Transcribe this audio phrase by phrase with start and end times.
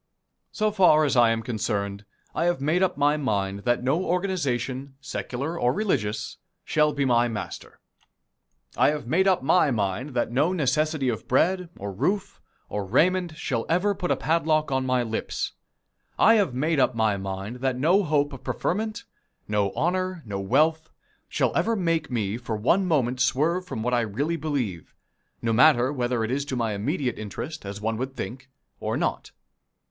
[0.51, 4.95] So far as I am concerned, I have made up my mind that no organization,
[4.99, 7.79] secular or religious, shall be my master.
[8.75, 13.37] I have made up my mind that no necessity of bread, or roof, or raiment
[13.37, 15.51] shall ever put a padlock on my lips.
[16.17, 19.03] I have made up my mind that no hope of preferment,
[19.47, 20.89] no honor, no wealth,
[21.29, 24.95] shall ever make me for one moment swerve from what I really believe,
[25.43, 28.49] no matter whether it is to my immediate interest, as one would think,
[28.79, 29.29] or not.